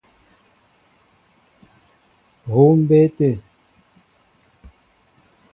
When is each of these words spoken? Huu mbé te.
Huu 2.49 2.69
mbé 2.81 3.01
te. 3.17 3.29